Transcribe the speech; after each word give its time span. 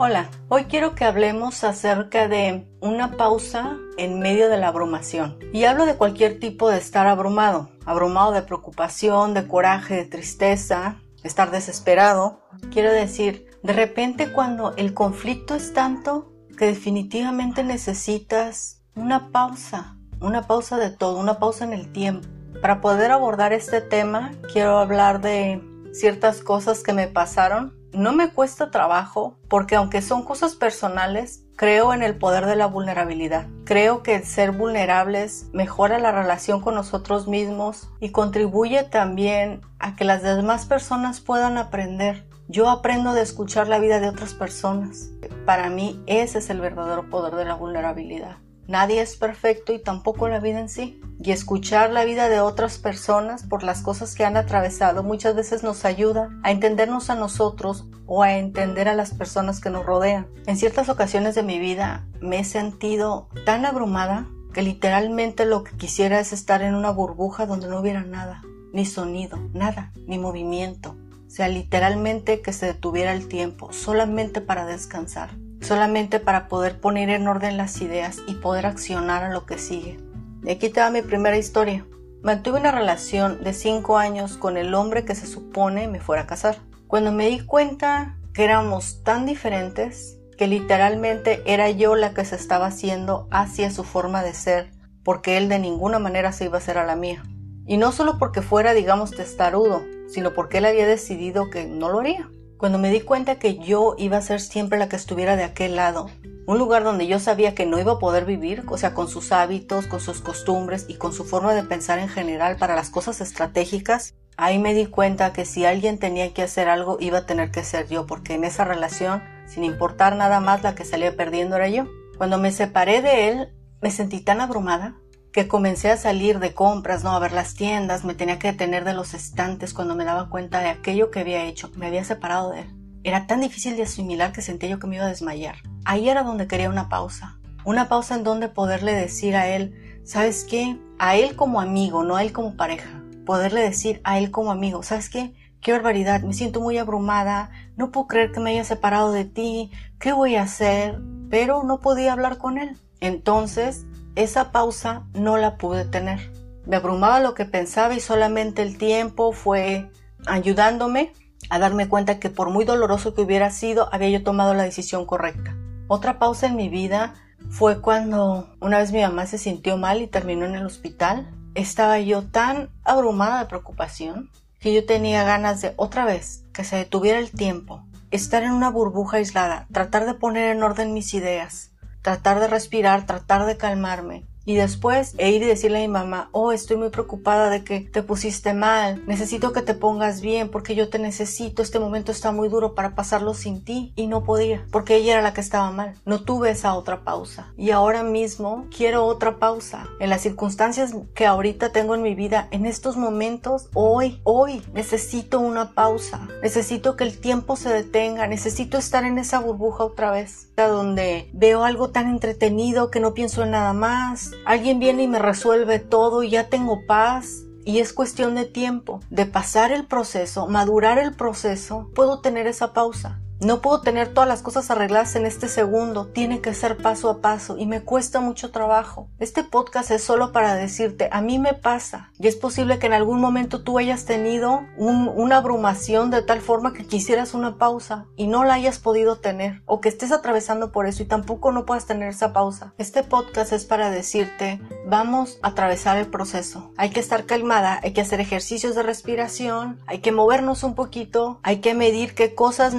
Hola, 0.00 0.30
hoy 0.46 0.66
quiero 0.66 0.94
que 0.94 1.04
hablemos 1.04 1.64
acerca 1.64 2.28
de 2.28 2.68
una 2.80 3.16
pausa 3.16 3.76
en 3.96 4.20
medio 4.20 4.48
de 4.48 4.56
la 4.56 4.68
abrumación. 4.68 5.40
Y 5.52 5.64
hablo 5.64 5.86
de 5.86 5.96
cualquier 5.96 6.38
tipo 6.38 6.70
de 6.70 6.78
estar 6.78 7.08
abrumado, 7.08 7.70
abrumado 7.84 8.30
de 8.30 8.42
preocupación, 8.42 9.34
de 9.34 9.48
coraje, 9.48 9.96
de 9.96 10.04
tristeza, 10.04 11.00
estar 11.24 11.50
desesperado. 11.50 12.44
Quiero 12.70 12.92
decir, 12.92 13.50
de 13.64 13.72
repente 13.72 14.30
cuando 14.30 14.72
el 14.76 14.94
conflicto 14.94 15.56
es 15.56 15.74
tanto 15.74 16.32
que 16.56 16.66
definitivamente 16.66 17.64
necesitas 17.64 18.84
una 18.94 19.32
pausa, 19.32 19.96
una 20.20 20.42
pausa 20.42 20.76
de 20.76 20.90
todo, 20.90 21.18
una 21.18 21.40
pausa 21.40 21.64
en 21.64 21.72
el 21.72 21.90
tiempo. 21.90 22.28
Para 22.62 22.80
poder 22.80 23.10
abordar 23.10 23.52
este 23.52 23.80
tema, 23.80 24.30
quiero 24.52 24.78
hablar 24.78 25.20
de 25.20 25.60
ciertas 25.92 26.40
cosas 26.40 26.84
que 26.84 26.92
me 26.92 27.08
pasaron 27.08 27.77
no 27.92 28.12
me 28.12 28.30
cuesta 28.30 28.70
trabajo 28.70 29.38
porque 29.48 29.76
aunque 29.76 30.02
son 30.02 30.24
cosas 30.24 30.54
personales, 30.54 31.44
creo 31.56 31.92
en 31.92 32.02
el 32.02 32.16
poder 32.16 32.46
de 32.46 32.56
la 32.56 32.66
vulnerabilidad. 32.66 33.48
Creo 33.64 34.02
que 34.02 34.22
ser 34.22 34.52
vulnerables 34.52 35.46
mejora 35.52 35.98
la 35.98 36.12
relación 36.12 36.60
con 36.60 36.74
nosotros 36.74 37.28
mismos 37.28 37.90
y 38.00 38.10
contribuye 38.10 38.84
también 38.84 39.62
a 39.78 39.96
que 39.96 40.04
las 40.04 40.22
demás 40.22 40.66
personas 40.66 41.20
puedan 41.20 41.58
aprender. 41.58 42.28
Yo 42.48 42.70
aprendo 42.70 43.12
de 43.12 43.22
escuchar 43.22 43.68
la 43.68 43.78
vida 43.78 44.00
de 44.00 44.08
otras 44.08 44.34
personas. 44.34 45.10
Para 45.44 45.68
mí 45.68 46.02
ese 46.06 46.38
es 46.38 46.50
el 46.50 46.60
verdadero 46.60 47.10
poder 47.10 47.34
de 47.34 47.44
la 47.44 47.54
vulnerabilidad. 47.54 48.38
Nadie 48.68 49.00
es 49.00 49.16
perfecto 49.16 49.72
y 49.72 49.78
tampoco 49.78 50.28
la 50.28 50.40
vida 50.40 50.60
en 50.60 50.68
sí. 50.68 51.00
Y 51.20 51.32
escuchar 51.32 51.90
la 51.90 52.04
vida 52.04 52.28
de 52.28 52.40
otras 52.40 52.76
personas 52.76 53.42
por 53.42 53.62
las 53.62 53.80
cosas 53.80 54.14
que 54.14 54.26
han 54.26 54.36
atravesado 54.36 55.02
muchas 55.02 55.34
veces 55.34 55.62
nos 55.62 55.86
ayuda 55.86 56.28
a 56.42 56.50
entendernos 56.50 57.08
a 57.08 57.14
nosotros 57.14 57.86
o 58.06 58.22
a 58.22 58.36
entender 58.36 58.86
a 58.86 58.94
las 58.94 59.14
personas 59.14 59.60
que 59.60 59.70
nos 59.70 59.86
rodean. 59.86 60.28
En 60.46 60.58
ciertas 60.58 60.90
ocasiones 60.90 61.34
de 61.34 61.42
mi 61.42 61.58
vida 61.58 62.06
me 62.20 62.40
he 62.40 62.44
sentido 62.44 63.30
tan 63.46 63.64
abrumada 63.64 64.28
que 64.52 64.60
literalmente 64.60 65.46
lo 65.46 65.64
que 65.64 65.74
quisiera 65.76 66.20
es 66.20 66.34
estar 66.34 66.60
en 66.60 66.74
una 66.74 66.90
burbuja 66.90 67.46
donde 67.46 67.68
no 67.68 67.80
hubiera 67.80 68.02
nada, 68.02 68.42
ni 68.74 68.84
sonido, 68.84 69.38
nada, 69.54 69.92
ni 70.06 70.18
movimiento. 70.18 70.94
O 71.26 71.30
sea, 71.30 71.48
literalmente 71.48 72.42
que 72.42 72.52
se 72.52 72.66
detuviera 72.66 73.14
el 73.14 73.28
tiempo, 73.28 73.72
solamente 73.72 74.42
para 74.42 74.66
descansar 74.66 75.30
solamente 75.68 76.18
para 76.18 76.48
poder 76.48 76.80
poner 76.80 77.10
en 77.10 77.28
orden 77.28 77.58
las 77.58 77.82
ideas 77.82 78.20
y 78.26 78.36
poder 78.36 78.64
accionar 78.64 79.22
a 79.22 79.30
lo 79.30 79.44
que 79.44 79.58
sigue. 79.58 79.98
Y 80.42 80.50
aquí 80.50 80.70
te 80.70 80.80
va 80.80 80.90
mi 80.90 81.02
primera 81.02 81.36
historia. 81.36 81.84
Mantuve 82.22 82.58
una 82.58 82.72
relación 82.72 83.44
de 83.44 83.52
5 83.52 83.98
años 83.98 84.38
con 84.38 84.56
el 84.56 84.72
hombre 84.72 85.04
que 85.04 85.14
se 85.14 85.26
supone 85.26 85.86
me 85.86 86.00
fuera 86.00 86.22
a 86.22 86.26
casar. 86.26 86.56
Cuando 86.86 87.12
me 87.12 87.28
di 87.28 87.40
cuenta 87.40 88.16
que 88.32 88.44
éramos 88.44 89.02
tan 89.04 89.26
diferentes, 89.26 90.18
que 90.38 90.46
literalmente 90.46 91.42
era 91.44 91.68
yo 91.68 91.96
la 91.96 92.14
que 92.14 92.24
se 92.24 92.36
estaba 92.36 92.66
haciendo 92.66 93.28
hacia 93.30 93.70
su 93.70 93.84
forma 93.84 94.22
de 94.22 94.32
ser, 94.32 94.70
porque 95.04 95.36
él 95.36 95.50
de 95.50 95.58
ninguna 95.58 95.98
manera 95.98 96.32
se 96.32 96.46
iba 96.46 96.54
a 96.54 96.58
hacer 96.58 96.78
a 96.78 96.86
la 96.86 96.96
mía. 96.96 97.22
Y 97.66 97.76
no 97.76 97.92
solo 97.92 98.18
porque 98.18 98.40
fuera, 98.40 98.72
digamos, 98.72 99.10
testarudo, 99.10 99.82
sino 100.08 100.32
porque 100.32 100.58
él 100.58 100.64
había 100.64 100.86
decidido 100.86 101.50
que 101.50 101.66
no 101.66 101.90
lo 101.90 101.98
haría. 101.98 102.30
Cuando 102.58 102.78
me 102.78 102.90
di 102.90 103.02
cuenta 103.02 103.38
que 103.38 103.58
yo 103.58 103.94
iba 103.98 104.16
a 104.16 104.20
ser 104.20 104.40
siempre 104.40 104.80
la 104.80 104.88
que 104.88 104.96
estuviera 104.96 105.36
de 105.36 105.44
aquel 105.44 105.76
lado, 105.76 106.10
un 106.44 106.58
lugar 106.58 106.82
donde 106.82 107.06
yo 107.06 107.20
sabía 107.20 107.54
que 107.54 107.66
no 107.66 107.78
iba 107.78 107.92
a 107.92 107.98
poder 108.00 108.24
vivir, 108.24 108.64
o 108.66 108.76
sea, 108.76 108.94
con 108.94 109.06
sus 109.06 109.30
hábitos, 109.30 109.86
con 109.86 110.00
sus 110.00 110.20
costumbres 110.20 110.84
y 110.88 110.94
con 110.94 111.12
su 111.12 111.24
forma 111.24 111.54
de 111.54 111.62
pensar 111.62 112.00
en 112.00 112.08
general 112.08 112.56
para 112.56 112.74
las 112.74 112.90
cosas 112.90 113.20
estratégicas, 113.20 114.16
ahí 114.36 114.58
me 114.58 114.74
di 114.74 114.86
cuenta 114.86 115.32
que 115.32 115.44
si 115.44 115.66
alguien 115.66 116.00
tenía 116.00 116.34
que 116.34 116.42
hacer 116.42 116.68
algo 116.68 116.96
iba 116.98 117.18
a 117.18 117.26
tener 117.26 117.52
que 117.52 117.62
ser 117.62 117.86
yo, 117.86 118.06
porque 118.06 118.34
en 118.34 118.42
esa 118.42 118.64
relación, 118.64 119.22
sin 119.46 119.62
importar 119.62 120.16
nada 120.16 120.40
más, 120.40 120.64
la 120.64 120.74
que 120.74 120.84
salía 120.84 121.14
perdiendo 121.14 121.54
era 121.54 121.68
yo. 121.68 121.86
Cuando 122.16 122.38
me 122.38 122.50
separé 122.50 123.02
de 123.02 123.28
él, 123.28 123.48
me 123.80 123.92
sentí 123.92 124.18
tan 124.18 124.40
abrumada 124.40 124.96
que 125.32 125.48
comencé 125.48 125.90
a 125.90 125.96
salir 125.96 126.38
de 126.38 126.54
compras, 126.54 127.04
¿no? 127.04 127.10
A 127.10 127.18
ver 127.18 127.32
las 127.32 127.54
tiendas, 127.54 128.04
me 128.04 128.14
tenía 128.14 128.38
que 128.38 128.52
detener 128.52 128.84
de 128.84 128.94
los 128.94 129.14
estantes 129.14 129.74
cuando 129.74 129.94
me 129.94 130.04
daba 130.04 130.30
cuenta 130.30 130.60
de 130.60 130.68
aquello 130.68 131.10
que 131.10 131.20
había 131.20 131.44
hecho, 131.44 131.70
me 131.76 131.86
había 131.86 132.04
separado 132.04 132.50
de 132.50 132.60
él. 132.60 132.74
Era 133.04 133.26
tan 133.26 133.40
difícil 133.40 133.76
de 133.76 133.84
asimilar 133.84 134.32
que 134.32 134.42
sentía 134.42 134.70
yo 134.70 134.78
que 134.78 134.86
me 134.86 134.96
iba 134.96 135.04
a 135.04 135.08
desmayar. 135.08 135.56
Ahí 135.84 136.08
era 136.08 136.22
donde 136.22 136.46
quería 136.46 136.68
una 136.68 136.88
pausa. 136.88 137.38
Una 137.64 137.88
pausa 137.88 138.14
en 138.14 138.24
donde 138.24 138.48
poderle 138.48 138.92
decir 138.92 139.36
a 139.36 139.48
él, 139.48 140.00
¿sabes 140.04 140.44
qué? 140.44 140.78
A 140.98 141.16
él 141.16 141.36
como 141.36 141.60
amigo, 141.60 142.02
no 142.02 142.16
a 142.16 142.22
él 142.22 142.32
como 142.32 142.56
pareja. 142.56 143.02
Poderle 143.24 143.60
decir 143.60 144.00
a 144.04 144.18
él 144.18 144.30
como 144.30 144.50
amigo, 144.50 144.82
¿sabes 144.82 145.10
qué? 145.10 145.34
Qué 145.60 145.72
barbaridad, 145.72 146.22
me 146.22 146.34
siento 146.34 146.60
muy 146.60 146.78
abrumada, 146.78 147.50
no 147.76 147.90
puedo 147.90 148.06
creer 148.06 148.32
que 148.32 148.40
me 148.40 148.50
haya 148.50 148.64
separado 148.64 149.12
de 149.12 149.24
ti, 149.24 149.70
¿qué 149.98 150.12
voy 150.12 150.36
a 150.36 150.42
hacer? 150.42 151.00
Pero 151.30 151.62
no 151.64 151.80
podía 151.80 152.12
hablar 152.12 152.38
con 152.38 152.58
él. 152.58 152.76
Entonces 153.00 153.86
esa 154.18 154.50
pausa 154.50 155.04
no 155.14 155.36
la 155.36 155.56
pude 155.58 155.84
tener. 155.84 156.32
Me 156.66 156.76
abrumaba 156.76 157.20
lo 157.20 157.34
que 157.34 157.44
pensaba 157.44 157.94
y 157.94 158.00
solamente 158.00 158.62
el 158.62 158.76
tiempo 158.76 159.30
fue 159.30 159.88
ayudándome 160.26 161.12
a 161.50 161.60
darme 161.60 161.88
cuenta 161.88 162.18
que 162.18 162.28
por 162.28 162.50
muy 162.50 162.64
doloroso 162.64 163.14
que 163.14 163.22
hubiera 163.22 163.50
sido, 163.50 163.88
había 163.92 164.10
yo 164.10 164.24
tomado 164.24 164.54
la 164.54 164.64
decisión 164.64 165.06
correcta. 165.06 165.56
Otra 165.86 166.18
pausa 166.18 166.48
en 166.48 166.56
mi 166.56 166.68
vida 166.68 167.14
fue 167.48 167.80
cuando 167.80 168.52
una 168.60 168.78
vez 168.78 168.90
mi 168.90 169.00
mamá 169.00 169.24
se 169.26 169.38
sintió 169.38 169.76
mal 169.76 170.02
y 170.02 170.08
terminó 170.08 170.46
en 170.46 170.56
el 170.56 170.66
hospital. 170.66 171.30
Estaba 171.54 172.00
yo 172.00 172.24
tan 172.24 172.70
abrumada 172.82 173.38
de 173.38 173.46
preocupación 173.46 174.30
que 174.58 174.74
yo 174.74 174.84
tenía 174.84 175.22
ganas 175.22 175.60
de 175.60 175.74
otra 175.76 176.04
vez 176.04 176.44
que 176.52 176.64
se 176.64 176.74
detuviera 176.74 177.20
el 177.20 177.30
tiempo, 177.30 177.84
estar 178.10 178.42
en 178.42 178.50
una 178.50 178.68
burbuja 178.68 179.18
aislada, 179.18 179.68
tratar 179.72 180.06
de 180.06 180.14
poner 180.14 180.56
en 180.56 180.64
orden 180.64 180.92
mis 180.92 181.14
ideas, 181.14 181.70
tratar 182.02 182.40
de 182.40 182.48
respirar, 182.48 183.06
tratar 183.06 183.46
de 183.46 183.56
calmarme 183.56 184.26
y 184.48 184.56
después 184.56 185.14
e 185.18 185.30
ir 185.30 185.42
y 185.42 185.46
decirle 185.46 185.76
a 185.76 185.82
mi 185.82 185.88
mamá, 185.88 186.30
oh, 186.32 186.52
estoy 186.52 186.78
muy 186.78 186.88
preocupada 186.88 187.50
de 187.50 187.64
que 187.64 187.80
te 187.80 188.02
pusiste 188.02 188.54
mal, 188.54 189.04
necesito 189.06 189.52
que 189.52 189.60
te 189.60 189.74
pongas 189.74 190.22
bien 190.22 190.48
porque 190.48 190.74
yo 190.74 190.88
te 190.88 190.98
necesito, 190.98 191.60
este 191.60 191.78
momento 191.78 192.12
está 192.12 192.32
muy 192.32 192.48
duro 192.48 192.74
para 192.74 192.94
pasarlo 192.94 193.34
sin 193.34 193.62
ti. 193.62 193.92
Y 193.94 194.06
no 194.06 194.24
podía 194.24 194.64
porque 194.70 194.96
ella 194.96 195.12
era 195.12 195.22
la 195.22 195.34
que 195.34 195.42
estaba 195.42 195.70
mal. 195.70 195.94
No 196.06 196.22
tuve 196.22 196.50
esa 196.50 196.74
otra 196.74 197.04
pausa. 197.04 197.52
Y 197.58 197.72
ahora 197.72 198.02
mismo 198.02 198.64
quiero 198.74 199.04
otra 199.04 199.38
pausa. 199.38 199.86
En 200.00 200.08
las 200.08 200.22
circunstancias 200.22 200.94
que 201.14 201.26
ahorita 201.26 201.70
tengo 201.70 201.94
en 201.94 202.00
mi 202.00 202.14
vida, 202.14 202.48
en 202.50 202.64
estos 202.64 202.96
momentos, 202.96 203.68
hoy, 203.74 204.22
hoy 204.24 204.62
necesito 204.72 205.40
una 205.40 205.74
pausa, 205.74 206.26
necesito 206.42 206.96
que 206.96 207.04
el 207.04 207.18
tiempo 207.20 207.56
se 207.56 207.68
detenga, 207.68 208.26
necesito 208.26 208.78
estar 208.78 209.04
en 209.04 209.18
esa 209.18 209.40
burbuja 209.40 209.84
otra 209.84 210.10
vez, 210.10 210.48
donde 210.56 211.28
veo 211.34 211.64
algo 211.64 211.90
tan 211.90 212.08
entretenido 212.08 212.90
que 212.90 213.00
no 213.00 213.12
pienso 213.12 213.42
en 213.42 213.50
nada 213.50 213.74
más, 213.74 214.32
Alguien 214.44 214.78
viene 214.78 215.02
y 215.02 215.08
me 215.08 215.18
resuelve 215.18 215.78
todo 215.78 216.22
y 216.22 216.30
ya 216.30 216.48
tengo 216.48 216.86
paz. 216.86 217.44
Y 217.64 217.80
es 217.80 217.92
cuestión 217.92 218.34
de 218.34 218.46
tiempo, 218.46 219.00
de 219.10 219.26
pasar 219.26 219.72
el 219.72 219.86
proceso, 219.86 220.46
madurar 220.46 220.98
el 220.98 221.14
proceso, 221.14 221.90
puedo 221.94 222.20
tener 222.20 222.46
esa 222.46 222.72
pausa. 222.72 223.20
No 223.40 223.62
puedo 223.62 223.82
tener 223.82 224.12
todas 224.12 224.28
las 224.28 224.42
cosas 224.42 224.68
arregladas 224.68 225.14
en 225.14 225.24
este 225.24 225.46
segundo, 225.46 226.08
tiene 226.08 226.40
que 226.40 226.54
ser 226.54 226.76
paso 226.76 227.08
a 227.08 227.20
paso 227.20 227.56
y 227.56 227.66
me 227.66 227.82
cuesta 227.82 228.18
mucho 228.18 228.50
trabajo. 228.50 229.08
Este 229.20 229.44
podcast 229.44 229.92
es 229.92 230.02
solo 230.02 230.32
para 230.32 230.56
decirte, 230.56 231.08
a 231.12 231.20
mí 231.20 231.38
me 231.38 231.54
pasa 231.54 232.10
y 232.18 232.26
es 232.26 232.34
posible 232.34 232.80
que 232.80 232.86
en 232.86 232.94
algún 232.94 233.20
momento 233.20 233.62
tú 233.62 233.78
hayas 233.78 234.06
tenido 234.06 234.62
una 234.76 235.36
abrumación 235.36 236.10
de 236.10 236.22
tal 236.22 236.40
forma 236.40 236.72
que 236.72 236.84
quisieras 236.84 237.32
una 237.32 237.58
pausa 237.58 238.06
y 238.16 238.26
no 238.26 238.42
la 238.42 238.54
hayas 238.54 238.80
podido 238.80 239.20
tener 239.20 239.62
o 239.66 239.80
que 239.80 239.88
estés 239.88 240.10
atravesando 240.10 240.72
por 240.72 240.86
eso 240.86 241.04
y 241.04 241.06
tampoco 241.06 241.52
no 241.52 241.64
puedas 241.64 241.86
tener 241.86 242.08
esa 242.08 242.32
pausa. 242.32 242.74
Este 242.76 243.04
podcast 243.04 243.52
es 243.52 243.64
para 243.64 243.90
decirte, 243.90 244.60
vamos 244.84 245.38
a 245.42 245.48
atravesar 245.48 245.96
el 245.96 246.08
proceso. 246.08 246.72
Hay 246.76 246.90
que 246.90 246.98
estar 246.98 247.24
calmada, 247.24 247.78
hay 247.84 247.92
que 247.92 248.00
hacer 248.00 248.20
ejercicios 248.20 248.74
de 248.74 248.82
respiración, 248.82 249.78
hay 249.86 250.00
que 250.00 250.10
movernos 250.10 250.64
un 250.64 250.74
poquito, 250.74 251.38
hay 251.44 251.58
que 251.58 251.74
medir 251.74 252.16
qué 252.16 252.34
cosas 252.34 252.74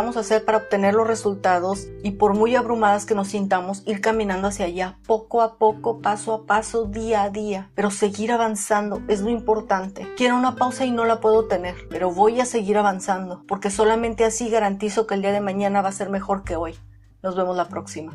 necesitamos 0.00 0.16
hacer 0.16 0.44
para 0.46 0.58
obtener 0.58 0.94
los 0.94 1.06
resultados 1.06 1.88
y 2.02 2.12
por 2.12 2.34
muy 2.34 2.56
abrumadas 2.56 3.04
que 3.04 3.14
nos 3.14 3.28
sintamos, 3.28 3.82
ir 3.86 4.00
caminando 4.00 4.48
hacia 4.48 4.64
allá 4.64 4.96
poco 5.06 5.42
a 5.42 5.58
poco, 5.58 6.00
paso 6.00 6.32
a 6.32 6.46
paso, 6.46 6.86
día 6.86 7.22
a 7.22 7.30
día. 7.30 7.70
Pero 7.74 7.90
seguir 7.90 8.32
avanzando 8.32 9.02
es 9.08 9.20
lo 9.20 9.28
importante. 9.28 10.08
Quiero 10.16 10.36
una 10.36 10.56
pausa 10.56 10.86
y 10.86 10.90
no 10.90 11.04
la 11.04 11.20
puedo 11.20 11.46
tener, 11.48 11.74
pero 11.90 12.10
voy 12.10 12.40
a 12.40 12.46
seguir 12.46 12.78
avanzando 12.78 13.44
porque 13.46 13.70
solamente 13.70 14.24
así 14.24 14.48
garantizo 14.48 15.06
que 15.06 15.14
el 15.14 15.22
día 15.22 15.32
de 15.32 15.40
mañana 15.40 15.82
va 15.82 15.90
a 15.90 15.92
ser 15.92 16.08
mejor 16.08 16.44
que 16.44 16.56
hoy. 16.56 16.74
Nos 17.22 17.36
vemos 17.36 17.56
la 17.56 17.68
próxima. 17.68 18.14